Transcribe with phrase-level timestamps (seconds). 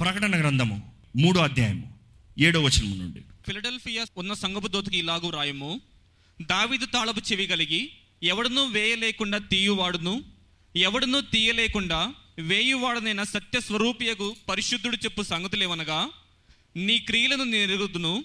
[0.00, 0.76] ప్రకటన గ్రంథము
[1.16, 1.98] మూడో అధ్యాయము
[2.38, 3.20] ఏడో వచనం నుండి.
[3.46, 5.80] ఫిలడెల్ఫియా ఉన్న సంగపు దోతికి ఇలాగూ రాయము
[6.42, 10.24] దావిదు తాళపు చెవి కలిగి ఎవడనూ వేయలేకుండా తీయువాడును
[10.76, 16.10] ఎవడనూ తీయలేకుండా వేయువాడనైన సత్య స్వరూపియకు పరిశుద్ధుడు చెప్పు సంగతులేవనగా
[16.76, 18.24] నీ క్రియలను నెరుగుదును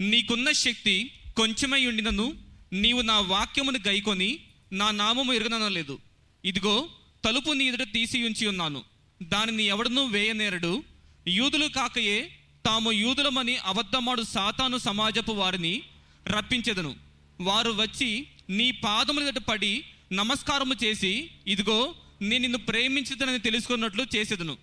[0.00, 2.34] నీకున్న శక్తి కొంచెమై ఉండినను
[2.72, 4.38] నీవు నా వాక్యమును గైకొని
[4.72, 5.98] నా నామము ఎరగనలేదు
[6.44, 6.88] ఇదిగో
[7.24, 8.84] తలుపు నీ ఎదుట తీసి ఉంచి ఉన్నాను.
[9.22, 10.84] దానిని ఎవడనూ వేయనేరడు
[11.28, 12.32] యూదులు కాకయే
[12.66, 15.82] తాము యూదులమని అబద్ధమాడు సాతాను సమాజపు వారిని
[16.26, 16.96] రప్పించెదను.
[17.40, 24.56] వారు వచ్చి నీ పాదముల ఎదుట పడి నమస్కారము చేసి ఇదిగో నేను నిన్ను ప్రేమించదనని తెలుసుకున్నట్లు చేసేదను.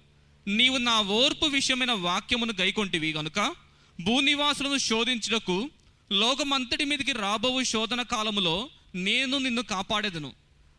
[0.47, 3.55] నీవు నా ఓర్పు విషయమైన వాక్యమును గైకొంటివి గనుక
[4.03, 5.69] భూనివాసులను శోధించుటకు
[6.11, 10.33] లోకమంతటి మీదకి రాబోవు శోధన కాలములో నేను నిన్ను కాపాడేదను.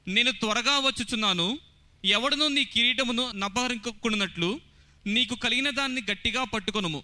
[0.08, 1.58] నేను త్వరగా వచ్చుచున్నాను
[2.04, 4.60] ఎవడను నీ కిరీటమును నపహరించుకున్నట్లు
[5.06, 7.02] నీకు కలిగిన దాన్ని గట్టిగా పట్టుకొనుము.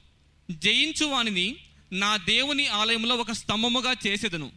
[0.51, 1.56] జయించు వానిని
[1.93, 4.52] నా దేవుని ఆలయంలో ఒక స్తంభముగా చేసేదను.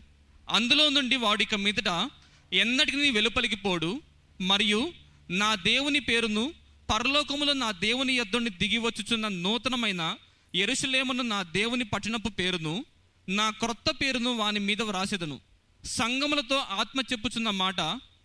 [0.49, 2.09] అందులో నుండి వాడిక మీదట
[2.53, 4.01] ఎన్నటికి వెలుపలికి పోడు.
[4.41, 4.93] మరియు
[5.29, 6.53] నా దేవుని పేరును
[6.89, 10.15] పరలోకములో నా దేవుని యొద్ద దిగి వచ్చుచున్న నూతనమైన
[10.55, 12.85] ఎరుసలేమును నా దేవుని పట్టణపు పేరును
[13.29, 15.39] నా క్రొత్త పేరును వాని మీద వ్రాసేదను.
[15.85, 17.79] సంగములతో ఆత్మ చెప్పుచున్న మాట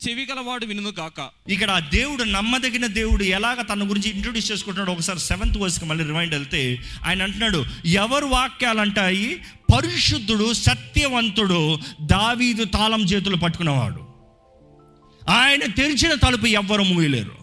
[0.08, 5.20] చెవి గలవాడు వినును కాక ఇక్కడ ఆ దేవుడు నమ్మదగిన దేవుడు ఎలాగ తన గురించి ఇంట్రొడ్యూస్ చేసుకుంటున్నాడు ఒకసారి
[5.20, 9.42] సెవెంత్ వర్స్కి మళ్ళీ రిమైండ్ వెళ్తే ఆయన అంటున్నాడు ఎవరు వాక్యాలు అంటాయి
[9.74, 14.10] పరిశుద్ధుడు సత్యవంతుడు దావీదు తాళం చేతులు పట్టుకున్నవాడు
[15.30, 17.36] ఆయన తెరిచిన తలుపు ఎవ్వరు మూయలేరు.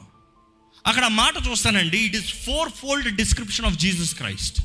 [0.87, 2.33] అక్కడ మాట చూస్తానండి it is
[2.69, 4.61] fourfold description of Jesus Christ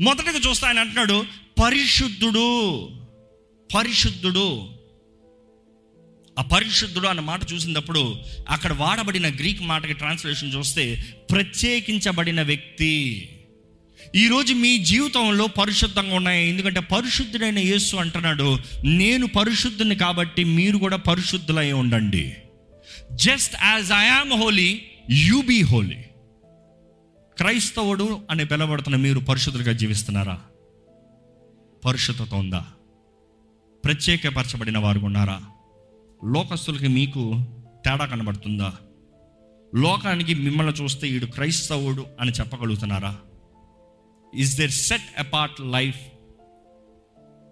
[0.00, 1.24] మొదటగా చూస్తే ఆయన అంటున్నాడు
[1.62, 2.90] పరిశుద్ధుడు
[3.74, 4.77] పరిశుద్ధుడు.
[6.42, 8.16] పరిశుద్ధుడు అన్న మాట చూసినప్పుడు
[8.48, 13.28] అక్కడ వాడబడిన గ్రీక్ మాటకి ట్రాన్స్లేషన్ చూస్తే ప్రత్యేకించబడిన వ్యక్తి.
[14.16, 16.48] ఈరోజు మీ జీవితంలో పరిశుద్ధంగా ఉన్నాయి?
[16.48, 22.36] ఎందుకంటే పరిశుద్ధుడైన యేసు అంటున్నాడు నేను పరిశుద్ధుని కాబట్టి మీరు కూడా పరిశుద్ధులై ఉండండి.
[23.12, 25.96] Just as I am holy you be holy
[27.38, 30.40] క్రైస్తవుడు అని పిలవడుతున్న మీరు పరిశుద్ధులుగా జీవిస్తున్నారా?
[31.84, 32.64] పరిశుద్ధత ఉందా?
[33.84, 35.40] ప్రత్యేకపరచబడిన వారు ఉన్నారా?
[36.24, 37.44] లోకస్తులకి మీకు
[37.84, 38.72] తేడా కనబడుతుందా?
[39.74, 43.16] లోకానికి మిమ్మల్ని చూస్తే ఈడు క్రైస్తవుడు అని చెప్పగలుగుతున్నారా?
[44.34, 46.00] Is there set apart life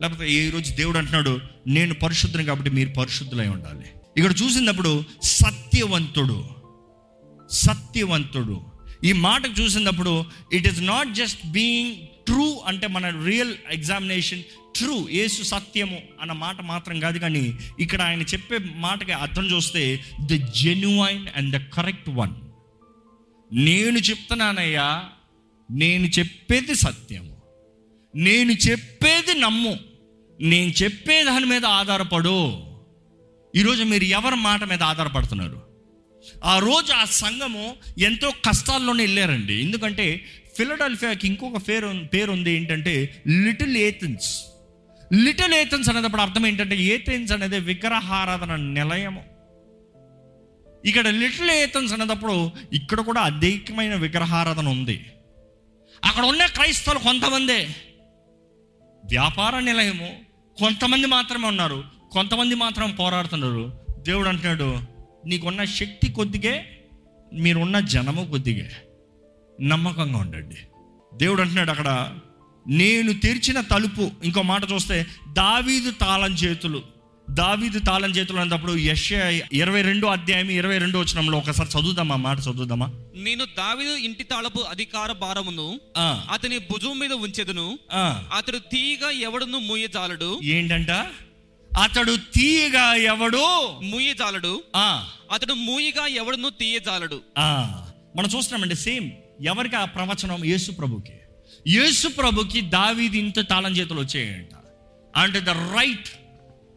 [0.03, 3.85] లేకపోతే ఈరోజు దేవుడు అంటున్నాడు నేను పరిశుద్ధుని కాబట్టి మీరు పరిశుద్ధులై ఉండాలి.
[4.17, 6.45] ఇక్కడ చూసినప్పుడు సత్యవంతుడు
[7.51, 8.63] సత్యవంతుడు.
[9.05, 14.43] ఈ మాటకు చూసినప్పుడు it is not just being true అంటే మన రియల్ ఎగ్జామినేషన్
[14.79, 20.33] ట్రూ యేసు సత్యము అన్న మాట మాత్రం కాదు కానీ ఇక్కడ ఆయన చెప్పే మాటకి అర్థం చూస్తే the
[20.33, 22.35] genuine and the correct one
[23.53, 25.05] నేను చెప్తున్నానయ్యా
[25.71, 27.37] నేను చెప్పేది సత్యము.
[28.15, 29.77] నేను చెప్పేది నమ్ము.
[30.41, 32.65] నేను చెప్పే దాని మీద ఆధారపడు.
[33.57, 35.63] ఈరోజు మీరు ఎవరి మాట మీద ఆధారపడుతున్నారు?
[36.45, 39.55] ఆ రోజు ఆ సంఘము ఎంతో కష్టాల్లోనే వెళ్ళారండి.
[39.55, 40.25] ఎందుకంటే
[40.57, 44.45] ఫిలడల్ఫియాకి ఇంకొక పేరు పేరు ఉంది ఏంటంటే లిటిల్ ఏథెన్స్.
[45.13, 49.25] లిటిల్ ఏథెన్స్ అనేటప్పుడు అర్థం ఏంటంటే ఏథెన్స్ అనేది విగ్రహారాధన నిలయము.
[50.85, 55.07] ఇక్కడ లిటిల్ ఏథెన్స్ అనేటప్పుడు ఇక్కడ కూడా అధికమైన విగ్రహారాధన ఉంది.
[56.05, 57.69] అక్కడ ఉన్న క్రైస్తవులు కొంతమందే
[59.05, 60.19] వ్యాపార నిలయము.
[60.59, 61.85] కొంతమంది మాత్రమే ఉన్నారు.
[62.13, 63.81] కొంతమంది మాత్రం పోరాడుతున్నారు.
[63.99, 64.79] దేవుడు అంటున్నాడు
[65.27, 66.85] నీకున్న శక్తి కొద్దిగే
[67.33, 68.71] మీరున్న జనము కొద్దిగే.
[69.61, 70.57] నమ్మకంగా ఉండండి.
[71.15, 72.19] దేవుడు అంటున్నాడు అక్కడ
[72.69, 74.11] నేను తెరిచిన తలుపు.
[74.25, 76.83] ఇంకో మాట చూస్తే దావీదు తాళం చేతులు.
[77.31, 79.13] దావీదు తాళం చేతులు అన్నప్పుడు యశ
[79.53, 82.17] ఇరవై రెండో అధ్యాయం ఇరవై రెండో వచ్చినంలో ఒకసారి చదువుదామా?
[82.17, 82.91] మాట చదువుదామా?
[83.15, 87.79] నేను దావీదు ఇంటి తాళపు అధికార భారమును ఆ, అతని భుజం మీద ఉంచెదను.
[88.37, 90.41] అతడు తీయగా ఎవడును మూయజాలడు.
[90.43, 90.91] ఏంటంట?
[91.79, 93.69] అతడు తీయగా ఎవడు?
[93.83, 94.63] మూయజాలడు.
[94.77, 95.09] ఆ.
[95.33, 97.21] అతడు మూయిగా ఎవడును తీయజాలడు.
[97.39, 97.83] ఆ,
[98.17, 99.11] మనం చూస్తున్నామండి సేమ్
[99.43, 100.45] ఎవరికి ఆ ప్రవచనం?
[100.45, 101.13] యేసు ప్రభుకి.
[101.69, 104.53] యేసు ప్రభుకి దావీది ఇంత తాళం చేతులు వచ్చాయంట.
[105.17, 106.09] అంటే the right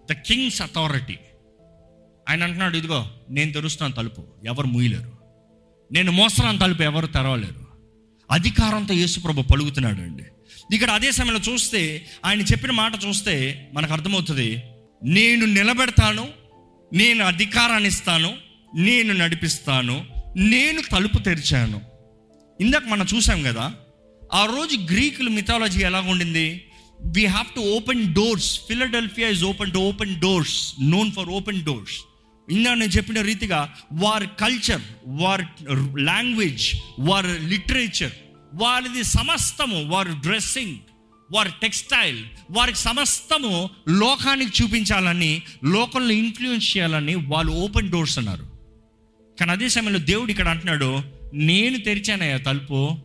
[0.09, 1.17] the king's authority
[2.29, 5.11] ఆయన అంటున్నాడు ఇదిగో నేను తెరుస్తున్నాను తలుపు ఎవరు ముయ్యలేరు
[5.91, 7.67] నేను మోస్తున్నాను తలుపు ఎవరు తెరవలేరు.
[8.31, 10.23] అధికారంతో యేసుప్రభు పలుకుతున్నాడు అండి
[10.75, 14.63] ఇక్కడ అదే సమయంలో చూస్తే ఆయన చెప్పిన మాట చూస్తే మనకు అర్థమవుతుంది
[15.03, 16.29] నేను నిలబెడతాను
[16.93, 18.37] నేను అధికారాన్ని ఇస్తాను
[18.75, 20.05] నేను నడిపిస్తాను
[20.37, 21.81] నేను తలుపు తెరిచాను.
[22.61, 23.73] ఇందాక మనం చూసాం కదా
[24.33, 26.65] ఆ రోజు గ్రీకుల మిథాలజీ ఎలా ఉండింది?
[27.15, 31.97] We have to open doors Philadelphia is open to open doors known for open doors
[32.49, 35.45] ఇందా నేను చెప్పిన రీతిగా వారి కల్చర్ వారి
[36.03, 38.11] లాంగ్వేజ్ వారి లిటరేచర్
[38.53, 40.77] వారిది సమస్తము వారి డ్రెస్సింగ్
[41.31, 48.45] వారి టెక్స్టైల్ వారికి సమస్తము లోకానికి చూపించాలని లోకంలో ఇన్ఫ్లుయెన్స్ చేయాలని వాళ్ళు ఓపెన్ డోర్స్ అన్నారు.
[49.39, 51.03] కానీ అదే సమయంలో దేవుడు ఇక్కడ అంటున్నాడు
[51.33, 52.97] నేను తెరిచానయ్యా తలుపు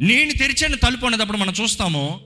[0.00, 2.20] నేను తెరిచిన తలుపు అనేటప్పుడు మనం చూస్తాము.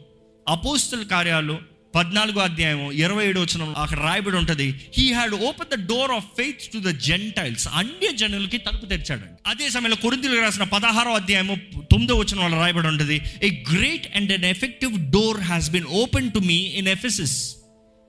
[0.48, 1.58] అపోస్తుల కార్యాలు
[1.94, 4.74] పద్నాలుగో అధ్యాయం ఇరవై ఏడు వచ్చిన అక్కడ రాయబడి ఉంటుంది.
[4.98, 9.70] He had open the door of faith to the gentiles అన్య జనులకి తలుపు తెరిచాడు అదే
[9.70, 11.56] సమయంలో కొరిందులు రాసిన పదహారో అధ్యాయము
[11.90, 13.22] తొమ్మిదో వచ్చిన వాళ్ళు రాయబడి ఉంటుంది.
[13.42, 17.56] A great and an effective door has been open to me in Ephesus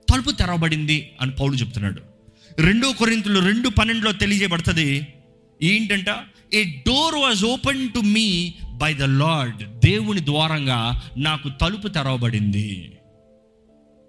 [0.08, 2.00] తలుపు తెరవబడింది అని పౌలు చెప్తున్నాడు.
[2.58, 5.06] రెండో కొరింతలు రెండు పన్నెండులో తెలియజేయబడుతుంది.
[5.62, 6.06] ఏంటంట?
[6.54, 12.96] A door was open to me by the Lord దేవుని ద్వారంగా నాకు తలుపు తెరవబడింది.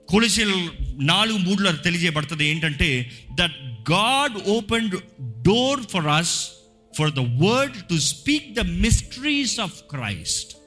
[0.10, 0.54] కొలిసిల్
[1.00, 4.90] నాలుగు మూడులో తెలియజేయబడుతుంది ఏంటంటే that God open
[5.22, 6.50] door for us
[6.98, 10.58] for the word to speak the mysteries of Christ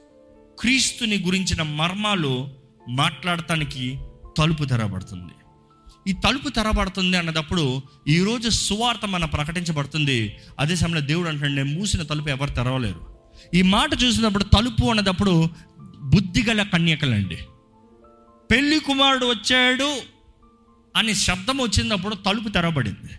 [0.59, 2.49] క్రీస్తుని గురించిన మర్మాలు
[2.89, 3.99] మాట్లాడటానికి
[4.37, 5.33] తలుపు తెరబడుతుంది
[6.07, 10.35] ఈ తలుపు తెరబడుతుంది అన్నదప్పుడు ఈరోజు సువార్త మన ప్రకటించబడుతుంది.
[10.59, 13.14] అదే సమయంలో దేవుడు అంటే నేను మూసిన తలుపు ఎవరు తెరవలేరు.
[13.53, 15.49] ఈ మాట చూసినప్పుడు తలుపు అన్నదప్పుడు
[16.03, 17.37] బుద్ధిగల కన్యకలండి.
[18.51, 19.97] పెళ్ళి కుమారుడు వచ్చాడు
[20.95, 23.11] అని శబ్దం వచ్చినప్పుడు తలుపు తెరవబడింది.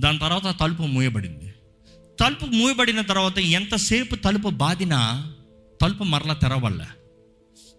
[0.00, 1.54] దాని తర్వాత తలుపు మూయబడింది.
[2.20, 5.32] తలుపు మూయబడిన తర్వాత ఎంతసేపు తలుపు బాదినా
[5.82, 6.84] తలుపు మరల తెరవలే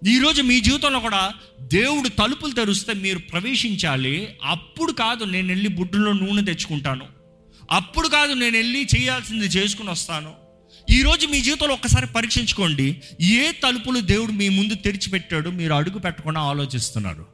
[0.09, 4.35] ఈరోజు మీ జీవితంలో కూడా దేవుడు తలుపులు తెరిస్తే మీరు ప్రవేశించాలి.
[4.43, 7.05] అప్పుడు కాదు నేను వెళ్ళి బుడ్డులో నూనె తెచ్చుకుంటాను.
[7.71, 10.48] అప్పుడు కాదు నేను వెళ్ళి చేయాల్సింది చేసుకుని వస్తాను.
[10.89, 13.01] ఈరోజు మీ జీవితంలో ఒక్కసారి పరీక్షించుకోండి.
[13.21, 17.25] ఏ తలుపులు దేవుడు మీ ముందు తెరిచిపెట్టాడు మీరు అడుగు పెట్టకుండా ఆలోచిస్తున్నారు.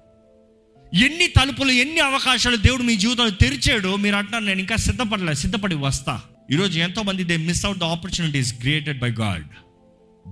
[0.93, 6.21] ఎన్ని తలుపులు ఎన్ని అవకాశాలు దేవుడు మీ జీవితంలో తెరిచాడో మీరు అంటున్నారు నేను ఇంకా సిద్ధపడలే సిద్ధపడి వస్తా.
[6.51, 9.47] ఈరోజు ఎంతోమంది they miss out the opportunities created by God.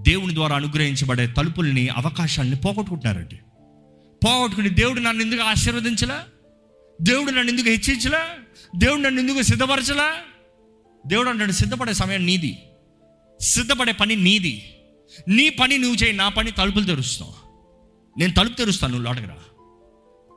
[0.04, 3.36] దేవుని ద్వారా అనుగ్రహించబడే తలుపుల్ని అవకాశాలని పోగొట్టుకుంటున్నారండి.
[4.26, 6.24] పోగొట్టుకుని దేవుడు నన్ను ఎందుకు ఆశీర్వదించలా?
[7.02, 8.26] దేవుడు నన్ను ఎందుకు హెచ్చించలా?
[8.76, 10.14] దేవుడు నన్ను ఎందుకు సిద్ధపరచలా?
[11.08, 12.58] దేవుడు అంటాడు సిద్ధపడే సమయం నీది.
[13.44, 14.56] సిద్ధపడే పని నీది.
[15.28, 17.34] నీ పని నువ్వు చేయి నా పని తలుపులు తెరుస్తావు
[18.16, 19.38] నేను తలుపు తెరుస్తాను నువ్వు లోటకరా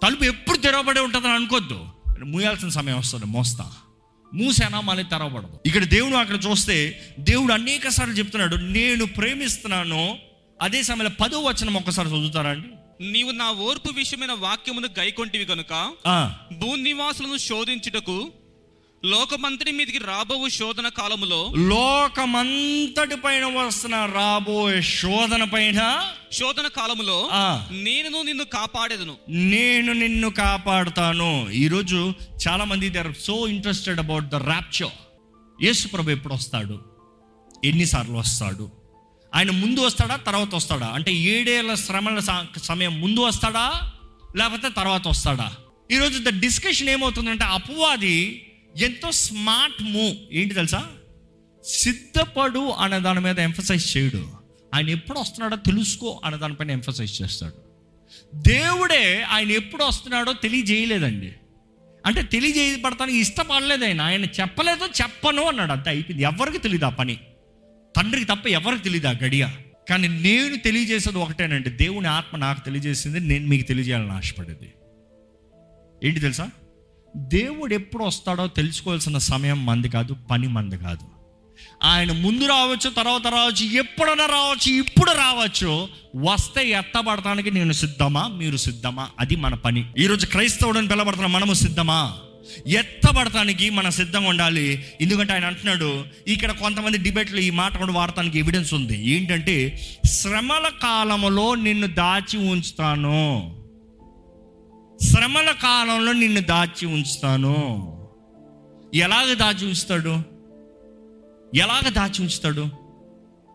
[0.02, 1.78] తలుపు ఎప్పుడు తెరవబడి ఉంటుందని అనుకోద్దు.
[2.24, 3.64] మూయాల్సిన సమయం వస్తుంది మోస్తా.
[4.32, 5.60] మూసానా మళ్ళీ తెరవబడదు.
[5.66, 6.76] ఇక్కడ దేవుడు అక్కడ చూస్తే
[7.18, 10.18] దేవుడు అనేక సార్లు చెప్తున్నాడు నేను ప్రేమిస్తున్నాను.
[10.62, 12.68] అదే సమయంలో పదో వచనం ఒక్కసారి చదువుతారా అండి?
[13.12, 15.72] నీవు నా ఓర్పు విషయమైన వాక్యమును గైకొంటివి గనుక
[16.06, 18.16] ఆ, భూనివాసులను శోధించుటకు
[19.04, 27.28] లోకమంతటి మీదికి రాబోవు శోధన కాలములో లోకమంతటి పైన వస్తున్న రాబోయే శోధన పైన శోధన కాలములో
[27.72, 29.16] నేను నిన్ను కాపాడేదను.
[29.28, 31.50] నేను నిన్ను కాపాడుతాను.
[31.50, 32.12] ఈరోజు
[32.48, 34.90] చాలా మంది they are so interested about the rapture
[35.62, 36.80] Yesu ప్రభు ఎప్పుడు వస్తాడు?
[37.64, 38.70] ఎన్నిసార్లు వస్తాడు?
[39.34, 40.86] ఆయన ముందు వస్తాడా తర్వాత వస్తాడా?
[40.86, 42.18] అంటే ఏడేళ్ళ శ్రమల
[42.62, 43.92] సమయం ముందు వస్తాడా
[44.36, 45.52] లేకపోతే తర్వాత వస్తాడా?
[45.90, 48.45] ఈరోజు ద డిస్కషన్ ఏమవుతుందంటే అపవాది
[48.78, 50.86] ఎంతో స్మార్ట్ మూవ్ ఏంటి తెలుసా?
[51.64, 54.30] సిద్ధపడు అనే దాని మీద ఎంఫసైజ్ చేయడు.
[54.74, 57.66] ఆయన ఎప్పుడు వస్తున్నాడో తెలుసుకో అనే దానిపైన ఎంఫసైజ్ చేస్తాడు.
[58.34, 61.32] దేవుడే ఆయన ఎప్పుడు వస్తున్నాడో తెలియజేయలేదండి.
[62.06, 64.00] అంటే తెలియజేయబడతానికి ఇష్టపడలేదు ఆయన.
[64.00, 65.72] ఆయన చెప్పలేదో చెప్పను అన్నాడు.
[65.72, 66.22] అంతే అయిపోయింది.
[66.22, 67.20] ఎవరికి తెలియదు ఆ పని.
[67.96, 69.48] తండ్రికి తప్ప ఎవరికి తెలియదు ఆ గడియ.
[69.88, 71.70] కానీ నేను తెలియజేసేది ఒకటేనండి.
[71.70, 74.72] దేవుని ఆత్మ నాకు తెలియజేసింది నేను మీకు తెలియజేయాలని ఆశపడేది.
[76.04, 76.50] ఏంటి తెలుసా?
[77.16, 81.16] దేవుడు ఎప్పుడు వస్తాడో తెలుసుకోవాల్సిన సమయం మంది కాదు పని మంది కాదు.
[81.84, 85.88] ఆయన ముందు రావచ్చు తర్వాత రావచ్చు ఎప్పుడైనా రావచ్చు ఇప్పుడు రావచ్చు.
[86.16, 88.26] వస్తే ఎత్తబడటానికి నేను సిద్ధమా?
[88.26, 89.08] మీరు సిద్ధమా?
[89.20, 89.86] అది మన పని.
[89.98, 92.16] ఈరోజు క్రైస్తవుడని పిలబడుతున్న మనము సిద్ధమా?
[92.66, 94.84] ఎత్తబడటానికి మనం సిద్ధంగా ఉండాలి.
[95.00, 99.10] ఎందుకంటే ఆయన అంటున్నాడు ఇక్కడ కొంతమంది డిబేట్లు ఈ మాట కూడా వాడటానికి ఎవిడెన్స్ ఉంది.
[99.10, 103.56] ఏంటంటే శ్రమల కాలంలో నిన్ను దాచి ఉంచుతాను.
[105.02, 107.54] శ్రమల కాలంలో నిన్ను దాచి ఉంచుతాను.
[108.94, 110.10] ఎలాగ దాచి ఉంచుతాడు?
[111.56, 112.68] ఎలాగ దాచి ఉంచుతాడు?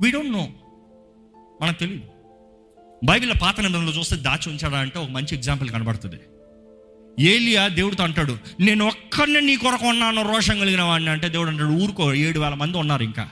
[0.02, 0.48] వీ డోంట్ నో
[1.62, 2.04] మనకు తెలియదు
[3.06, 6.16] బైబిల్లో పాత నిబంధనలు చూస్తే దాచి ఉంచాడా అంటే ఒక మంచి ఎగ్జాంపుల్ కనబడుతుంది.
[7.20, 11.10] ఏలియా దేవుడితో అంటాడు నేను ఒక్కడిని నీ కొరకు ఉన్నాను రోషం కలిగిన వాడిని.
[11.10, 13.30] అంటే దేవుడు అంటాడు ఊరుకో ఏడు వేల మంది ఉన్నారు ఇంకా.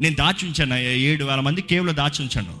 [0.00, 2.60] నేను దాచి ఉంచాను ఏడు వేల మంది కేవలం దాచి ఉంచాను.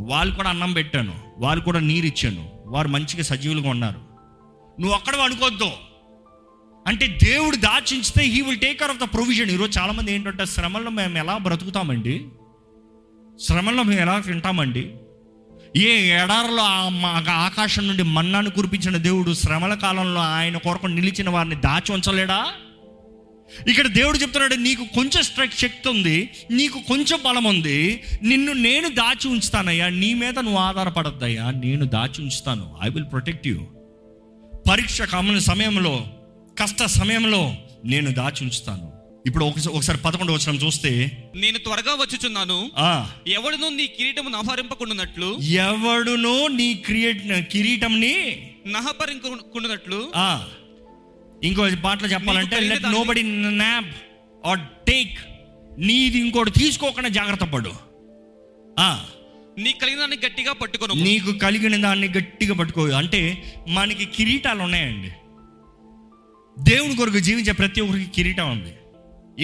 [0.00, 2.57] వాళ్ళు కూడా అన్నం పెట్టాను వాళ్ళు కూడా నీరు ఇచ్చాను.
[2.68, 4.00] వారు మంచిగా సజీవులుగా ఉన్నారు.
[4.80, 5.70] నువ్వు ఒక్కడ అనుకోవద్దు.
[6.86, 11.18] అంటే దేవుడు దాచించితే he will take care of the provision ఈరోజు చాలామంది ఏంటంటే శ్రమల్లో మేము
[11.18, 12.26] ఎలా బ్రతుకుతామండి?
[13.40, 14.92] శ్రమల్లో మేము ఎలా తింటామండి?
[15.76, 16.62] ఏ ఎడారిలో
[17.32, 22.52] ఆకాశం నుండి మన్నాను కురిపించిన దేవుడు శ్రమల కాలంలో ఆయన కొరకు నిలిచిన వారిని దాచి ఉంచలేడా?
[23.68, 29.28] ఇక్కడ దేవుడు చెప్తున్నాడు నీకు కొంచెం స్ట్రెక్ శక్తి ఉంది నీకు కొంచెం బలం ఉంది నిన్ను నేను దాచి
[29.28, 33.58] ఉంచుతానయ్యా నీ మీద నువ్వు ఆధారపడద్దయ్యా నేను దాచి ఉంచుతాను ఐ విల్ ప్రొటెక్ట్ యూ
[34.68, 36.06] పరీక్ష కామని సమయంలో
[36.60, 38.86] కష్ట సమయంలో నేను దాచి ఉంచుతాను.
[39.26, 40.90] ఇప్పుడు ఒకసారి పదకొండు వచ్చిన చూస్తే
[41.34, 42.70] నేను త్వరగా వచ్చుచున్నాను.
[43.28, 45.28] ఎవడును నీ కిరీటము నహరింపకుండునట్లు
[45.60, 48.14] ఎవడునో నీ క్రియేట్ కిరీటంని
[48.66, 50.30] నహపరింకుండునట్లు ఆ.
[51.44, 53.22] ఇంకో పాటలో చెప్పాలంటే నీకు let nobody
[53.58, 53.86] nab
[54.46, 55.18] or take
[55.78, 57.72] నీది ఇంకోటి తీసుకోకుండా జాగ్రత్త పడు.
[58.78, 59.04] ఆ,
[59.58, 60.94] నీ కలిగిన దాన్ని గట్టిగా పట్టుకొను.
[60.94, 62.88] నీకు కలిగిన దాన్ని గట్టిగా పట్టుకో.
[62.88, 65.10] అంటే మనకి కిరీటాలు ఉన్నాయండి.
[66.70, 68.74] దేవుని కొరకు జీవించే ప్రతి ఒక్కరికి కిరీటం ఉంది.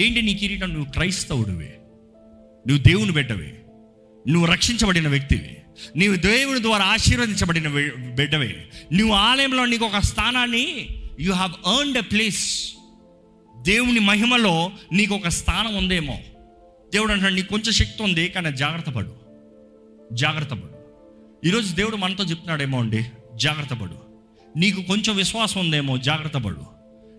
[0.01, 0.73] ఏంటి నీ కిరీటం?
[0.73, 1.69] నువ్వు క్రైస్తవుడివి.
[2.67, 3.53] నువ్వు దేవుని బిడ్డవి.
[4.27, 5.57] నువ్వు రక్షించబడిన వ్యక్తివి.
[5.95, 7.67] నీవు దేవుని ద్వారా ఆశీర్వదించబడిన
[8.15, 8.65] బిడ్డవే.
[8.93, 10.87] నువ్వు ఆలయంలో నీకు ఒక స్థానాన్ని
[11.19, 12.73] you have earned a place
[13.61, 16.19] దేవుని మహిమలో నీకు ఒక స్థానం ఉందేమో.
[16.93, 19.15] దేవుడు అంటాడు నీకు కొంచెం శక్తి ఉంది కానీ జాగ్రత్త పడు.
[20.13, 20.75] జాగ్రత్త పడు.
[21.47, 23.05] ఈరోజు దేవుడు మనతో చెప్తున్నాడేమో అండి
[23.35, 23.95] జాగ్రత్త పడు.
[24.57, 26.61] నీకు కొంచెం విశ్వాసం ఉందేమో జాగ్రత్త పడు.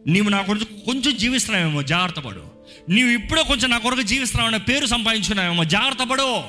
[0.06, 2.44] నీవు నా కొరకు కొంచెం జీవిస్తున్నావేమో జాగ్రత్త పడు.
[2.88, 6.40] నీవు ఇప్పుడే కొంచెం నా కొరకు జీవిస్తున్నావన్న పేరు సంపాదించుకున్నావేమో జాగ్రత్త పడు.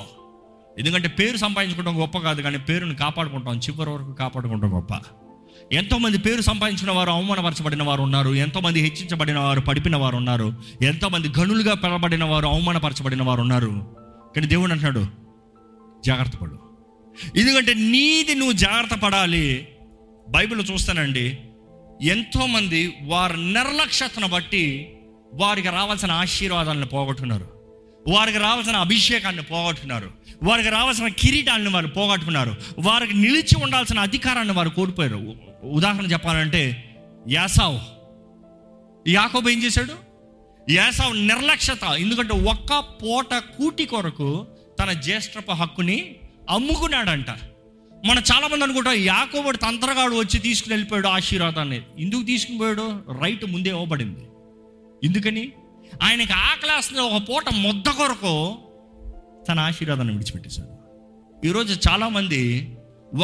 [0.78, 4.94] ఎందుకంటే పేరు సంపాదించుకోవడం గొప్ప కాదు కానీ పేరుని కాపాడుకుంటాం చివరి వరకు కాపాడుకుంటాం గొప్ప.
[5.72, 8.30] ఎంతోమంది పేరు సంపాదించిన వారు అవమానపరచబడిన వారు ఉన్నారు.
[8.34, 10.54] ఎంతోమంది హెచ్చించబడిన వారు పడిపిన వారు ఉన్నారు.
[10.82, 13.96] ఎంతోమంది గనులుగా పిలబడిన వారు అవమానపరచబడిన వారు ఉన్నారు.
[14.36, 15.06] కానీ దేవుడు అంటున్నాడు
[16.04, 16.58] జాగ్రత్త పడు.
[17.36, 19.68] ఎందుకంటే నీది నువ్వు జాగ్రత్త పడాలి.
[20.28, 21.38] బైబిల్ చూస్తానండి
[22.02, 24.92] ఎంతోమంది వారి నిర్లక్ష్యతను బట్టి
[25.34, 27.48] వారికి రావాల్సిన ఆశీర్వాదాలను పోగొట్టుకున్నారు
[28.08, 30.10] వారికి రావాల్సిన అభిషేకాన్ని పోగొట్టుకున్నారు
[30.42, 35.47] వారికి రావాల్సిన కిరీటాలను వారు పోగొట్టుకున్నారు వారికి నిలిచి ఉండాల్సిన అధికారాన్ని వారు కోల్పోయారు.
[35.64, 36.84] ఉదాహరణ చెప్పాలంటే
[37.28, 37.80] యాసావ్.
[39.08, 39.94] యాకోబు ఏం చేశాడు?
[40.70, 44.46] యాసావ్ నిర్లక్ష్యత ఎందుకంటే ఒక్క పూట కూటి కొరకు
[44.80, 46.16] తన జ్యేష్ఠపు హక్కుని
[46.50, 47.30] అమ్ముకున్నాడంట.
[48.06, 51.82] మన చాలామంది అనుకుంటాం యాకోబడు తంత్రగాడు వచ్చి తీసుకుని వెళ్ళిపోయాడు ఆశీర్వాదాన్ని.
[51.98, 53.02] ఎందుకు తీసుకుని పోయాడు?
[53.22, 54.20] రైట్ ముందే ఇవ్వబడింది.
[55.04, 55.52] ఎందుకని?
[56.02, 58.58] ఆయనకి ఆకలేస్తున్న ఒక పూట ముద్ద కొరకు
[59.48, 60.78] తన ఆశీర్వాదాన్ని విడిచిపెట్టేశాడు.
[61.46, 62.74] ఈరోజు చాలామంది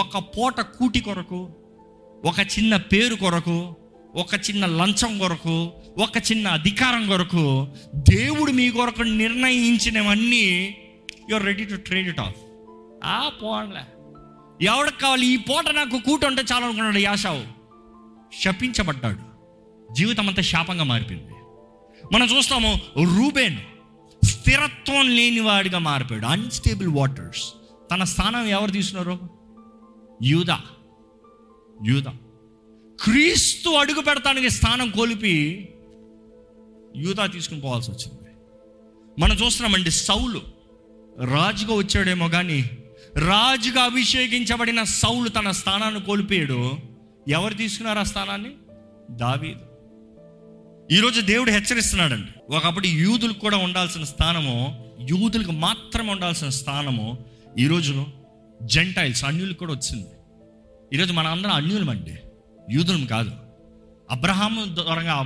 [0.01, 1.51] ఒక పూట కూటి కొరకు
[2.25, 3.77] ఒక చిన్న పేరు కొరకు
[4.15, 10.77] ఒక చిన్న లంచం కొరకు ఒక చిన్న అధికారం కొరకు దేవుడు మీ కొరకు నిర్ణయించినవన్నీ
[11.31, 12.35] your ready to trade it off
[13.05, 13.81] ఆ పోన్లే.
[14.67, 15.27] ఎవడికి కావాలి?
[15.27, 17.43] ఈ పూట నాకు కూట ఉంటే చాలు అనుకున్నాడు యాషావు
[18.43, 19.19] శపించబడ్డాడు.
[19.95, 21.33] జీవితం అంతా శాపంగా మారిపోయింది.
[22.15, 23.57] మనం చూస్తాము రూబేన్
[24.25, 26.27] స్థిరత్వం లేనివాడిగా మారిపోయాడు.
[26.27, 27.53] అన్స్టేబుల్ వాటర్స్
[27.91, 29.19] తన స్థానం ఎవరు తీసుకున్నారు?
[30.23, 30.61] యూదా.
[31.83, 32.05] యూద.
[33.03, 35.69] క్రీస్తు అడుగు పెడతానికి స్థానం కోల్పి
[36.97, 38.19] యూదా తీసుకుని పోవాల్సి వచ్చింది.
[39.21, 40.43] మనం చూస్తున్నామండి సౌలు.
[41.25, 42.71] రాజుగా వచ్చాడేమో కానీ
[43.17, 46.73] రాజుగా అభిషేకించబడిన సౌలు తన స్థానాన్ని కోల్పోయాడు.
[47.29, 48.51] ఎవరు తీసుకున్నారు ఆ స్థానాన్ని?
[49.11, 49.61] దావీదు.
[50.95, 52.57] ఈరోజు దేవుడు హెచ్చరిస్తున్నాడండి.
[52.57, 57.25] ఒకప్పుడు యూదులకు కూడా ఉండాల్సిన స్థానము యూదులకు మాత్రమే ఉండాల్సిన స్థానము
[57.59, 58.07] ఈరోజు
[58.63, 60.09] జెంటైల్స్ అన్యులకు కూడా వచ్చింది.
[60.93, 62.15] ఈరోజు మన అందరం అన్యులమండి
[62.71, 63.31] యూదులం కాదు.
[64.11, 65.25] అబ్రహాము ద్వారా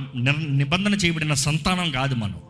[0.49, 2.41] నిబంధన చేయబడిన సంతానం కాదు మనం.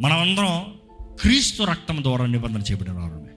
[0.00, 0.78] మనమందరం
[1.20, 3.34] క్రీస్తు రక్తం ద్వారా నిబంధన చేయబడిన వారమే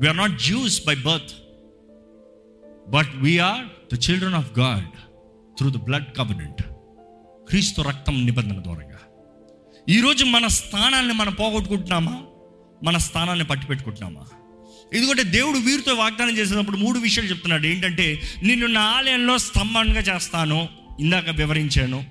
[0.00, 1.34] we're not Jews by birth
[2.90, 4.90] but we're the children of God
[5.58, 6.62] through the blood covenant
[7.48, 8.98] క్రీస్తు రక్తం నిబంధన ద్వారంగా.
[9.88, 12.22] ఈరోజు మన స్థానాన్ని మనం పోగొట్టుకుంటున్నామా?
[12.82, 14.26] మన స్థానాన్ని పట్టి పెట్టుకుంటున్నామా
[14.94, 17.66] ఎందుకంటే దేవుడు వీరితో వాగ్దానం చేసేటప్పుడు మూడు విషయాలు చెప్తున్నాడు.
[17.66, 20.68] ఏంటంటే నిన్ను నా ఆలయంలో స్తంభంగా చేస్తాను
[21.00, 22.04] ఇందాక వివరించాను.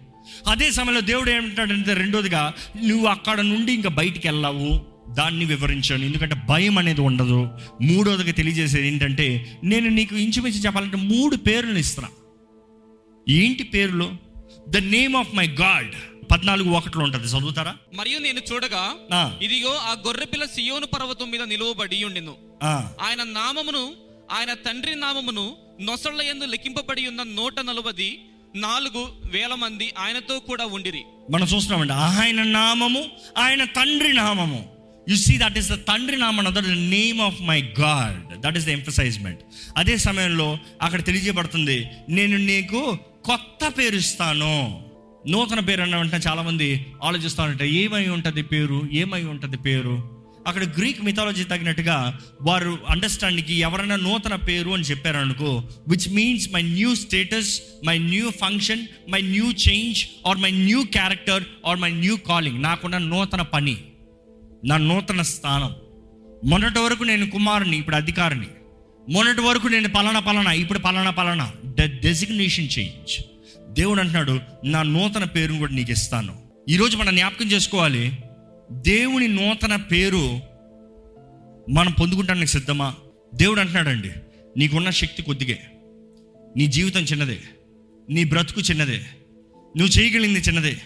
[0.47, 2.53] అదే సమయంలో దేవుడు ఏమంటాడంటే రెండోదిగా
[2.85, 6.05] నువ్వు అక్కడ నుండి ఇంకా బయటికి వెళ్ళావు దాన్ని వివరించాను.
[6.05, 7.49] ఎందుకంటే భయం అనేది ఉండదు.
[7.81, 12.09] మూడోదిగా తెలియజేసేది ఏంటంటే నేను నీకు ఇంచుమించు చెప్పాలంటే మూడు పేర్లను ఇస్తున్నా.
[13.29, 14.11] ఏంటి పేర్లు?
[14.69, 15.91] The name of my God
[16.31, 17.27] పద్నాలుగు ఒకటిలో ఉంటుంది.
[17.27, 17.75] చదువుతారా?
[17.95, 18.93] మరియు నేను చూడగా
[19.41, 23.93] ఇదిగో ఆ గొర్రెపిల్ల సియోను పర్వతం మీద నిలువబడి ఉండెను ఆయన నామమును
[24.31, 28.19] ఆయన తండ్రి నామమును నొసళ్ళ యందు లెక్కింపబడి ఉన్న నూట నలువది
[28.55, 31.01] నాలుగు వేల మంది ఆయనతో కూడా ఉండిరి.
[31.31, 33.05] మనం చూస్తున్నామండి ఆయన నామము
[33.37, 34.65] ఆయన తండ్రి నామము.
[35.09, 38.69] You see that is the తండ్రి నామం that name of my God that is the
[38.69, 39.39] emphasisment
[39.77, 44.87] అదే సమయంలో అక్కడ తెలియజేయబడుతుంది నేను నీకు కొత్త పేరు ఇస్తాను.
[45.27, 50.16] నూతన పేరు అన్న వెంటనే చాలామంది ఆలోచిస్తూ ఉంటారు ఏమై ఉంటుంది పేరు ఏమై ఉంటుంది పేరు?
[50.47, 56.61] అక్కడ గ్రీక్ మిథాలజీ తగినట్టుగా వారు అండర్స్టాండింగ్కి ఎవరైనా నూతన పేరు అని చెప్పారు అనుకో which means my
[56.61, 62.15] new status my new function my new change or my new character or my new
[62.15, 63.77] calling నాకున్న నూతన పని
[64.65, 65.75] నా నూతన స్థానం.
[66.45, 68.47] మొన్నటి వరకు నేను కుమారుని ఇప్పుడు అధికారిని.
[69.09, 71.51] మొన్నటి వరకు నేను పలానా పలానా ఇప్పుడు పలానా పలానా.
[71.65, 73.13] ద డెసిగ్నేషన్ చేంజ్
[73.69, 76.33] దేవుడు అంటున్నాడు నా నూతన పేరును కూడా నీకు ఇస్తాను.
[76.69, 78.11] ఈరోజు మనం జ్ఞాపకం చేసుకోవాలి
[78.71, 80.39] దేవుని నూతన పేరు
[81.71, 82.95] మనం పొందుకుంటానికి సిద్ధమా?
[83.35, 84.11] దేవుడు అంటున్నాడండి
[84.57, 85.59] నీకున్న శక్తి కొద్దిగే
[86.57, 87.39] నీ జీవితం చిన్నదే
[88.09, 88.97] నీ బ్రతుకు చిన్నదే
[89.77, 90.77] నువ్వు చేయగలిగింది చిన్నదే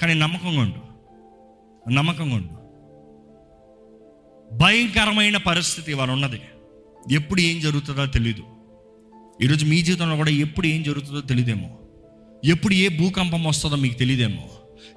[0.00, 0.96] కానీ నమ్మకంగా ఉండు
[1.90, 2.66] నమ్మకంగా ఉండు.
[4.56, 6.40] భయంకరమైన పరిస్థితి వారు ఉన్నది.
[7.14, 8.42] ఎప్పుడు ఏం జరుగుతుందో తెలియదు
[9.42, 11.78] ఈరోజు మీ జీవితంలో కూడా ఎప్పుడు ఏం జరుగుతుందో తెలియదేమో
[12.44, 14.48] ఎప్పుడు ఏ భూకంపం వస్తుందో మీకు తెలియదేమో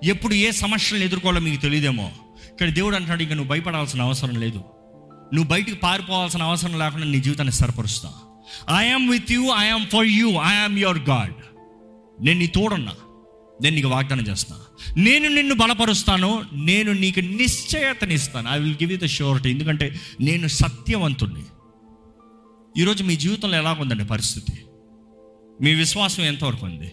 [0.03, 2.11] ఎప్పుడు ఏ సమస్యలను ఎదుర్కోవాలో మీకు తెలియదేమో
[2.59, 4.61] కానీ దేవుడు అంటున్నాడు ఇంకా నువ్వు భయపడాల్సిన అవసరం లేదు.
[5.33, 8.13] నువ్వు బయటికి పారిపోవాల్సిన అవసరం లేకుండా నీ జీవితాన్ని స్థిరపరుస్తా.
[8.75, 11.33] I'm with you I'm for you I'm your God
[12.25, 12.91] నేను నీ తోడున్నా.
[13.61, 14.61] నేను నీకు వాగ్దానం చేస్తున్నా
[14.97, 18.49] నేను నిన్ను బలపరుస్తాను నేను నీకు నిశ్చయతనిస్తాను.
[18.49, 21.43] I will give you the surety ఎందుకంటే నేను సత్యవంతుణ్ణి.
[22.81, 24.65] ఈరోజు మీ జీవితంలో ఎలా ఉందండి పరిస్థితి?
[25.61, 26.91] మీ విశ్వాసం ఎంతవరకు ఉంది?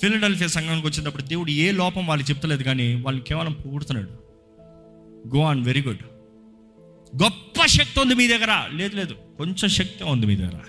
[0.00, 4.29] ఫిలడెల్ఫియా సంఘానికి వచ్చేటప్పుడు దేవుడు ఏ లోపం వాళ్ళు చెప్తలేదు కానీ వాళ్ళు కేవలం పొగుడుతున్నాడు.
[5.28, 6.02] గో ఆన్ వెరీ గుడ్
[7.22, 8.68] గొప్ప శక్తి ఉంది మీ దగ్గర.
[8.72, 9.14] లేదు లేదు.
[9.38, 10.60] కొంచెం శక్తి ఉంది మీ దగ్గర.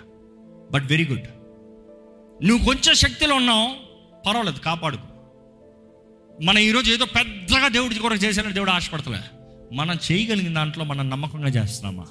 [0.72, 1.28] బట్ వెరీ గుడ్
[2.46, 3.68] నువ్వు కొంచెం శక్తిలో ఉన్నావు
[4.28, 5.08] పర్వాలేదు కాపాడుకో.
[6.44, 9.20] మనం ఈరోజు ఏదో పెద్దగా దేవుడి కొరకు చేశానని దేవుడు ఆశపడతలే.
[9.74, 12.08] మనం చేయగలిగిన దాంట్లో మనం నమ్మకంగా చేస్తున్నామా?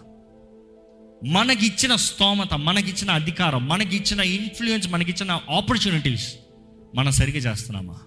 [1.26, 6.34] మనకిచ్చిన స్తోమత మనకిచ్చిన అధికారం మనకిచ్చిన ఇన్ఫ్లుయెన్స్ మనకిచ్చిన ఆపర్చునిటీస్
[6.94, 7.98] మనం సరిగ్గా చేస్తున్నామా?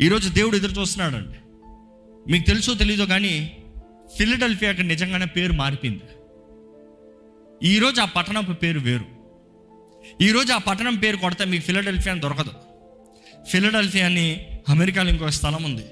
[0.00, 1.36] ఈరోజు దేవుడు ఎదురు చూస్తున్నాడండి.
[2.28, 3.56] మీకు తెలుసో తెలీదో కానీ
[4.18, 6.00] ఫిలడెల్ఫియాకి నిజంగానే పేరు మారిపోయింది.
[7.62, 9.04] ఈరోజు ఆ పట్టణపు పేరు వేరు.
[10.22, 12.50] ఈరోజు ఆ పట్టణం పేరు కొడితే మీకు ఫిలడెల్ఫియా అని దొరకదు.
[13.50, 15.84] ఫిలడెల్ఫియా అని అమెరికాలో ఇంకో స్థలం ఉంది.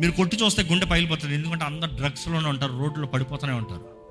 [0.00, 1.34] మీరు కొట్టి చూస్తే గుండె పగిలిపోతుంది.
[1.34, 4.02] ఎందుకంటే అందరు డ్రగ్స్లోనే ఉంటారు రోడ్లో పడిపోతూనే ఉంటారు.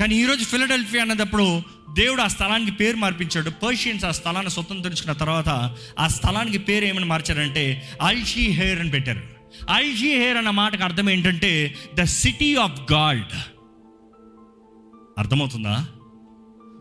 [0.00, 1.62] కానీ ఈరోజు ఫిలడెల్ఫియా అన్నప్పుడు
[1.94, 3.50] దేవుడు ఆ స్థలానికి పేరు మార్పించాడు.
[3.50, 9.33] పర్షియన్స్ ఆ స్థలాన్ని స్వతంత్రించుకున్న తర్వాత ఆ స్థలానికి పేరు ఏమని మార్చారంటే అల్షీ హెయిర్ అని పెట్టారు.
[9.70, 13.36] ఐజీహేర్ హెయిర్ అన్న మాటకు అర్థం ఏంటంటే ద సిటీ ఆఫ్ గాడ్
[15.18, 15.86] అర్థమవుతుందా?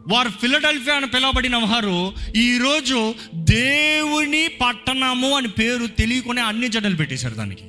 [0.07, 7.65] వారు ఫిలడెల్ఫియా అని పిలవబడిన వారు ఈరోజు దేవుని పట్టణము అని పేరు తెలియకునే అన్ని జడలు పెట్టేశారు దానికి.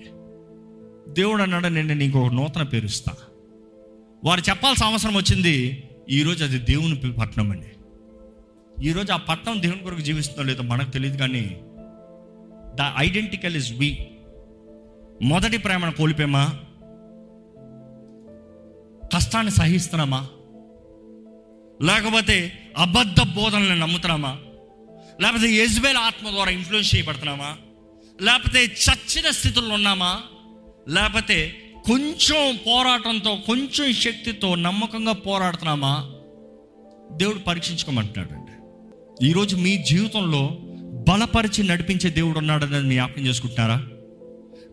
[1.09, 3.13] దేవుడు అన్నాడు నేను నీకు ఒక నూతన పేరు ఇస్తా.
[4.25, 7.67] వారు చెప్పాల్సిన అవసరం వచ్చింది ఈరోజు అది దేవుని పట్టణం అండి.
[8.89, 11.57] ఈరోజు ఆ పట్టణం దేవుని కొరకు జీవిస్తుందో లేదో మనకు తెలియదు కానీ
[12.75, 14.07] ద ఐడెంటికల్ ఇస్ వి
[15.23, 16.61] మొదటి ప్రేమను కోల్పోయామా?
[19.15, 20.29] కష్టాన్ని సహిస్తున్నామా?
[21.83, 24.39] లేకపోతే అబద్ధ బోధనలను నమ్ముతున్నామా?
[25.21, 27.57] లేకపోతే యజ్బేల్ ఆత్మ ద్వారా ఇన్ఫ్లుయెన్స్ చేయబడుతున్నామా?
[28.23, 30.23] లేకపోతే చచ్చిన స్థితుల్లో ఉన్నామా?
[30.89, 36.11] లేకపోతే కొంచెం పోరాటంతో కొంచెం శక్తితో నమ్మకంగా పోరాడుతున్నామా?
[37.17, 38.51] దేవుడు పరీక్షించుకోమంటున్నాడు అండి
[39.29, 40.59] ఈరోజు మీ జీవితంలో
[41.09, 43.87] బలపరిచి నడిపించే దేవుడు ఉన్నాడని మీ జ్ఞాపకం చేసుకుంటున్నారా?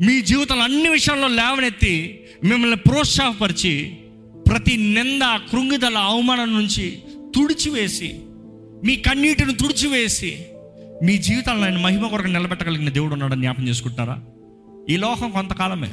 [0.01, 3.97] మీ జీవితంలో అన్ని విషయాల్లో లేవనెత్తి మిమ్మల్ని ప్రోత్సాహపరిచి
[4.49, 7.03] ప్రతి నింద కృంగిదల అవమానం నుంచి
[7.35, 8.19] తుడిచివేసి
[8.85, 10.45] మీ కన్నీటిని తుడిచివేసి
[11.03, 14.19] మీ జీవితాలను ఆయన మహిమ కొరకు నిలబెట్టగలిగిన దేవుడు ఉన్నాడని జ్ఞాపకం చేసుకుంటారా
[14.89, 15.91] ఈ లోకం కొంతకాలమే.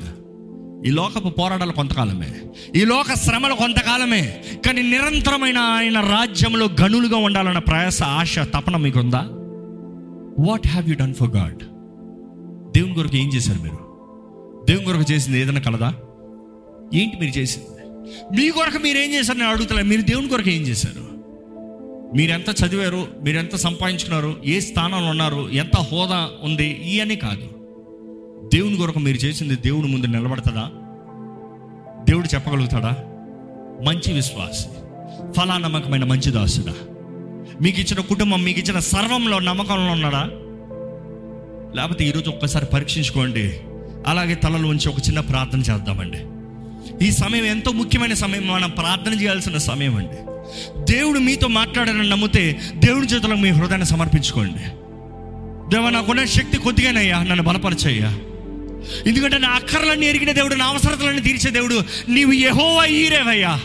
[0.88, 2.34] ఈ లోకపు పోరాటాలు కొంతకాలమే.
[2.76, 4.44] ఈ లోక శ్రమలు కొంతకాలమే.
[4.66, 9.28] కానీ నిరంతరమైన ఆయన రాజ్యంలో గనులుగా ఉండాలన్న ప్రయాస ఆశ తపన మీకుందా?
[10.38, 11.58] What have you done for God
[12.72, 13.87] దేవుని కొరకు ఏం చేశారు మీరు?
[14.68, 15.94] దేవుని కొరకు చేసింది ఏదైనా కలదా?
[16.94, 17.66] ఏంటి మీరు చేసింది?
[18.40, 19.38] మీ కొరకు మీరు ఏం చేశారు?
[19.38, 21.08] నేను అడుగుతలే మీరు దేవుని కొరకు ఏం చేశారు?
[22.16, 23.08] మీరు ఎంత చదివారు?
[23.22, 24.36] మీరు ఎంత సంపాదించుకున్నారు?
[24.44, 25.50] ఏ స్థానంలో ఉన్నారు?
[25.50, 26.66] ఎంత హోదా ఉంది?
[26.66, 27.48] ఇవన్నీ కాదు.
[28.54, 30.70] దేవుని కొరకు మీరు చేసింది దేవుని ముందు నిలబడతాడా
[32.04, 32.96] దేవుడు చెప్పగలుగుతాడా?
[33.84, 34.70] మంచి విశ్వాసం
[35.32, 36.74] ఫలా నమ్మకమైన మంచి దాసుడా.
[37.62, 40.30] మీకు ఇచ్చిన కుటుంబం మీకు ఇచ్చిన సర్వంలో నమ్మకంలో ఉన్నాడా?
[41.74, 43.60] లేకపోతే ఈరోజు ఒక్కసారి పరీక్షించుకోండి.
[44.06, 46.18] అలాగే తలలు ఉంచి ఒక చిన్న ప్రార్థన చేద్దామండి.
[47.06, 50.16] ఈ సమయం ఎంతో ముఖ్యమైన సమయం మనం ప్రార్థన చేయాల్సిన సమయం అండి.
[50.92, 54.58] దేవుడు మీతో మాట్లాడారని నమ్మితే దేవుడి చేతులకు మీ హృదయాన్ని సమర్పించుకోండి.
[55.76, 58.18] దేవ నాకున్న శక్తి కొద్దిగానయ్యా నన్ను బలపరచయ్యా.
[59.06, 63.60] ఎందుకంటే నా అక్కర్లన్నీ ఎరిగిన దేవుడు నా అవసరతలన్నీ తీర్చే దేవుడు నీవు ఎహో ఈరేవయ్యా.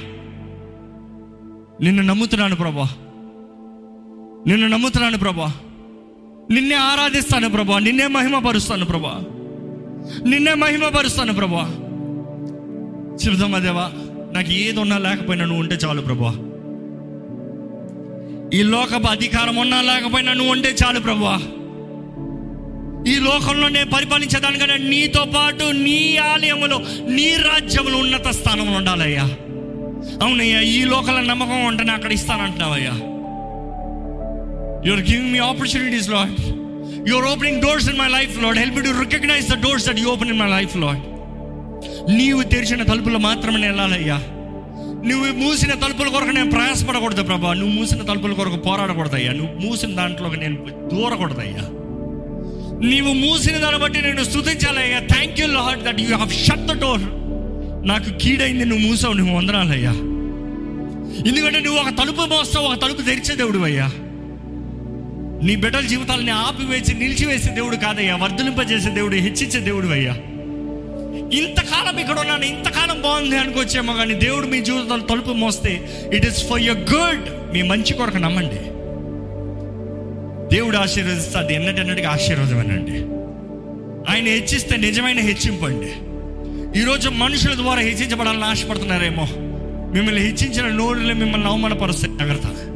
[1.82, 2.90] నిన్ను నమ్ముతున్నాను ప్రభా.
[4.48, 5.54] నిన్ను నమ్ముతున్నాను ప్రభా.
[6.52, 7.80] నిన్నే ఆరాధిస్తాను ప్రభా.
[7.80, 9.22] నిన్నే మహిమపరుస్తాను ప్రభా.
[10.26, 11.66] నిన్నే మహిమపరుస్తాను ప్రభా
[13.24, 13.86] చెబుతామా దేవా
[14.34, 16.32] నాకు ఏది ఉన్నా లేకపోయినా నువ్వు ఉంటే చాలు ప్రభా
[18.58, 21.36] ఈ లోకపు అధికారం ఉన్నా లేకపోయినా నువ్వు ఉంటే చాలు ప్రభా
[23.08, 26.78] ఈ లోకంలో నేను పరిపాలించేదానికంటే నీతో పాటు నీ ఆలయములో
[27.10, 29.26] నీ రాజ్యములో ఉన్నత స్థానంలో ఉండాలయ్యా.
[30.22, 32.94] అవునయ్యా ఈ లోకల నమ్మకం ఉంటే నేను అక్కడ ఇస్తానంటున్నావయ్యా.
[34.88, 36.38] Your giving me opportunities Lord
[37.08, 40.30] your opening doors in my life Lord help to recognise the doors that you open
[40.30, 41.02] in my life Lord
[42.12, 44.18] నీవు తెరిచిన తలుపులు మాత్రమే వెళ్ళాలయ్యా.
[45.06, 47.54] నువ్వు మూసిన తలుపుల కొరకు నేను ప్రయాసపడకూడదు ప్రభా.
[47.54, 49.32] నువ్వు మూసిన తలుపుల కొరకు పోరాడకూడదయ్యా.
[49.34, 50.58] నువ్వు మూసిన దాంట్లోకి నేను
[50.92, 51.64] దూరకూడదయ్యా.
[52.84, 57.04] నీవు మూసిన దాన్ని బట్టి నేను స్థుతించాలయ్యా thank you Lord that you have shut the door
[57.86, 59.94] నాకు కీడైంది నువ్వు మూసావు నువ్వు వందనాలయ్యా.
[61.28, 63.88] ఎందుకంటే నువ్వు ఒక తలుపు మోస్తావు ఒక తలుపు తెరిచే దేవుడు అయ్యా
[65.44, 68.16] నీ బిడ్డల జీవితాలని ఆపివేసి నిలిచివేసే దేవుడు కాదయ్యా.
[68.16, 70.14] వర్ధలింపజేసే దేవుడు హెచ్చించే దేవుడు అయ్యా.
[71.40, 76.62] ఇంతకాలం ఇక్కడ ఉన్నాను ఇంతకాలం బాగుంది అనుకోవచ్చేమో కానీ దేవుడు మీ జీవితంలో తలుపు మోస్తే it is for
[76.62, 78.56] your good మీ మంచి కొరకు నమ్మండి.
[80.56, 82.98] దేవుడు ఆశీర్వదిస్తే అది ఎన్నటన్నటికి ఆశీర్వాదమేనండి
[84.12, 85.92] ఆయన హెచ్చిస్తే నిజమైన హెచ్చింపు అండి.
[86.80, 89.28] ఈరోజు మనుషుల ద్వారా హెచ్చించబడాలని ఆశపడుతున్నారేమో.
[89.94, 92.73] మిమ్మల్ని హెచ్చించిన నోరులే మిమ్మల్ని అవమానపరుస్తాయి జాగ్రత్త.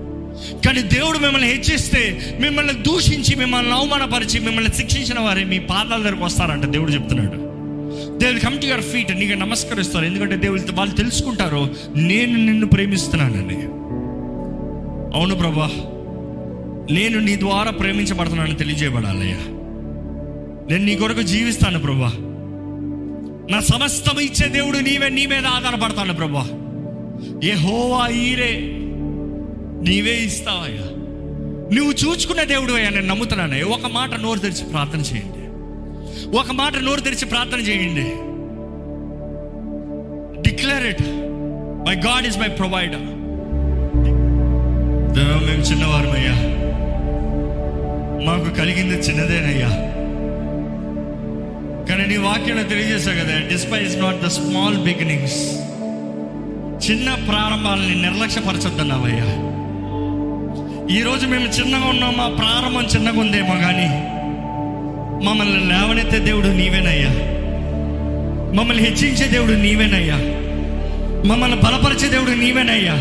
[0.65, 6.65] కానీ దేవుడు మిమ్మల్ని హెచ్చిస్తే మిమ్మల్ని దూషించి మిమ్మల్ని అవమానపరిచి మిమ్మల్ని శిక్షించిన వారే మీ పాదాల దగ్గరకు వస్తారంట
[6.65, 7.47] దేవుడు చెప్తున్నాడు.
[8.17, 10.05] దేవుడు కమ్ టు యువర్ ఫీట్ నీకు నమస్కరిస్తారు.
[10.05, 13.61] ఎందుకంటే దేవుడు వాళ్ళు తెలుసుకుంటారు నేను నిన్ను ప్రేమిస్తున్నానని.
[15.17, 15.67] అవును ప్రభా
[16.91, 19.37] నేను నీ ద్వారా ప్రేమించబడుతున్నానని తెలియజేయబడాలయ్యా.
[20.71, 22.11] నేను నీ కొరకు జీవిస్తాను ప్రభా.
[23.51, 26.49] నా సమస్తం ఇచ్చే దేవుడు నీవే నీ మీద ఆధారపడతాను ప్రభా.
[27.43, 28.76] ఏ హోవా ఈరే.
[29.81, 30.83] నీవే ఇస్తావయ్యా.
[31.75, 35.47] నువ్వు చూచుకున్న దేవుడు అయ్యా నేను నమ్ముతున్నాను ఒక మాట నోరు తెరిచి ప్రార్థన చేయండి.
[36.37, 38.03] ఒక మాట నోరు తెరిచి ప్రార్థన చేయండి.
[40.49, 41.01] Declare it
[41.87, 43.17] my God is my provider
[45.17, 46.33] మేము చిన్నవారమయ్యా.
[48.25, 49.67] మాకు కలిగింది చిన్నదేనయ్యా.
[51.89, 55.55] కానీ నీ వాక్యంలో తెలియజేశావు కదా despise not the small beginnings
[56.89, 59.46] చిన్న ప్రారంభాలని నిర్లక్ష్యపరచొద్దన్నావయ్యా.
[60.89, 63.87] ఈరోజు మేము చిన్నగా ఉన్నాం మా ప్రారంభం చిన్నగా ఉందేమో కానీ
[65.25, 67.11] మమ్మల్ని లేవనెత్తే దేవుడు నీవేనయ్యా.
[68.55, 70.17] మమ్మల్ని హెచ్చించే దేవుడు నీవేనయ్యా.
[71.27, 72.95] మమ్మల్ని బలపరిచే దేవుడు నీవేనయ్యా.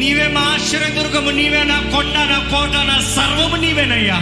[0.00, 4.18] నీవే మా ఆశ్చర్యదుర్గము నీవే నా కొండ నా కోట నా సర్వము నీవేనయ్యా.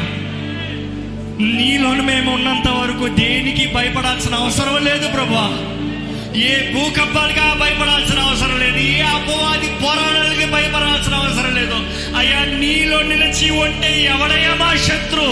[1.56, 5.44] నీలోను మేము ఉన్నంత వరకు దేనికి భయపడాల్సిన అవసరం లేదు ప్రభా
[6.46, 11.27] ఏ భూకంపాలుగా భయపడాల్సిన అవసరం లేదు ఏ అపవాది పోరాడాలకి భయపడాల్సిన అవసరం
[12.18, 15.26] అయా అయ్యా నీలో నిలిచి ఉంటే ఎవడయ్యా మా శత్రు?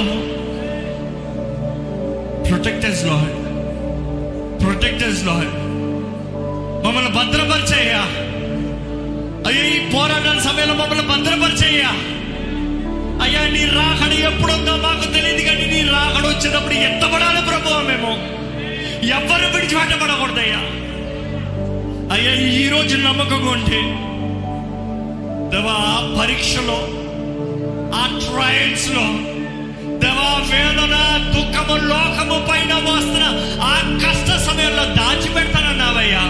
[2.48, 3.32] ప్రొటెక్టర్స్ లాడ్
[4.62, 5.52] ప్రొటెక్టర్స్ లాడ్
[6.86, 8.02] మమ్మల్ని భద్రపరిచేయ్యా.
[9.48, 11.90] అయ్యా ఈ పోరాటాల సమయంలో మమ్మల్ని భద్రపరిచేయ్యా.
[13.22, 18.12] అయ్యా నీ రాకడ ఎప్పుడుందో మాకు తెలియదు కానీ నీ రాకడ వచ్చినప్పుడు ఎత్తబడాలి ప్రభు మేము.
[19.06, 20.60] ఎవ్వరు విడిచిపెట్టబడకూడదయ్యా.
[22.12, 24.06] అయ్యా ఈ రోజు నమ్మకంగా ఉంటే
[25.52, 26.78] దేవా ఆ పరీక్షలో
[27.92, 29.04] ఆ ట్రయల్స్లో
[30.02, 30.94] దేవా వేదన
[31.34, 33.26] దుఃఖము లోకము పైన వస్తున్న
[33.64, 36.24] ఆ కష్ట సమయంలో దాచిపెడతానన్నావయ్యా.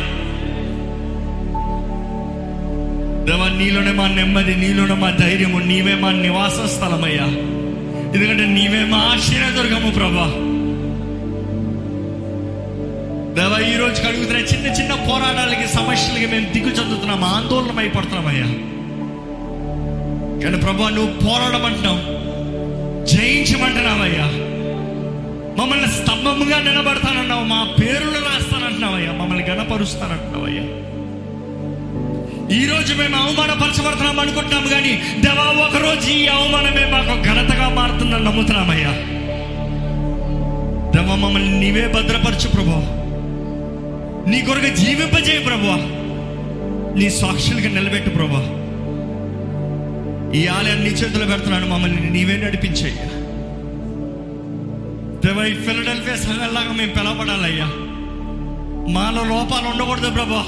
[3.26, 7.26] దేవా నీలోనే మా నెమ్మది నీలోనే మా ధైర్యము నీవే మా నివాస స్థలమయ్యా.
[8.14, 10.28] ఎందుకంటే నీవే మా ఆశ్చర్యదుర్గము ప్రభా.
[13.36, 18.46] దేవా ఈ రోజు కడుగుతున్న చిన్న చిన్న పోరాటాలకి సమస్యలకి మేము దిగు చెందుతున్నాం ఆందోళన అయిపడుతున్నామయ్యా
[20.44, 22.26] కానీ ప్రభా నువ్వు పోరాడమంటున్నావు.
[23.06, 24.24] జయించమంటున్నావయ్యా.
[25.62, 29.12] మమ్మల్ని స్తంభముగా నిలబడతానన్నావు మా పేరులు రాస్తానంటున్నావయ్యా.
[29.12, 30.62] మమ్మల్ని గణపరుస్తానంటున్నావయ్యా.
[32.56, 38.90] ఈ రోజు మేము అవమానపరచబడుతున్నాం అనుకుంటున్నాము కానీ దేవా ఒకరోజు ఈ అవమానమే మాకు ఘనతగా మారుతుందని నమ్ముతున్నామయ్యా.
[40.90, 43.02] దేవా మమ్మల్ని నీవే భద్రపరచు ప్రభా.
[44.28, 45.76] నీ కొరకు జీవింపజేయ ప్రభా.
[46.96, 48.65] నీ సాక్షులుగా నిలబెట్టు ప్రభా.
[50.36, 53.04] ఈ ఆలయాన్ని నీ చేతులు పెడుతున్నాను మమ్మల్ని నీవే నడిపించయ్యా.
[55.24, 57.64] దేవా ఈ ఫిలడెల్ఫియా సంఘంలాగా మేము పిలవబడాలయ్యా.
[58.92, 60.44] మాలో లోపాలు ఉండకూడదు ప్రభా.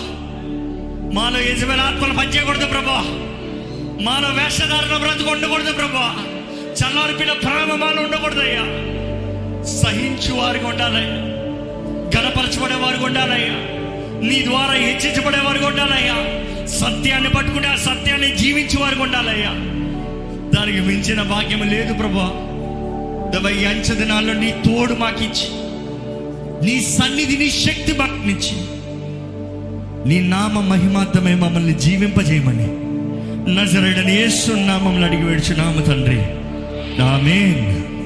[1.14, 3.02] మాలో యజమాని ఆత్మలు పనిచేయకూడదు ప్రభా.
[4.00, 6.14] మాలో వేషధారణ బ్రతుకు ఉండకూడదు ప్రభా.
[6.50, 8.62] చల్లారిపిన ప్రేమ మాలో ఉండకూడదయ్యా.
[9.82, 11.14] సహించు వారికి ఉండాలయ్యా.
[12.18, 13.54] గణపరచబడే వారికి ఉండాలయ్యా.
[14.28, 16.14] నీ ద్వారా హెచ్చించబడే వారికి ఉండాలయ్యా.
[16.66, 19.74] సత్యాన్ని పట్టుకుంటే ఆ సత్యాన్ని జీవించే వారికి ఉండాలయ్యా.
[20.58, 22.30] దానికి మించిన భాగ్యం లేదు ప్రభా.
[23.34, 25.48] దవ అంచ అంచె దినాల్లో నీ తోడు మాకిచ్చి
[26.66, 28.78] నీ సన్నిధి నీ శక్తి మాకిచ్చి
[30.08, 32.68] నీ నామ మహిమార్థమై మమ్మల్ని జీవింపజేయమని
[33.54, 36.20] నజరడని యేసు నామంలో అడిగి వేడుచున్నాము తండ్రి.
[37.02, 37.97] ఆమేన్.